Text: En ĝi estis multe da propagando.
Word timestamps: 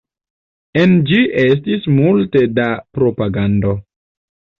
En 0.83 0.93
ĝi 1.09 1.19
estis 1.41 1.85
multe 1.97 2.41
da 2.61 2.65
propagando. 2.99 3.75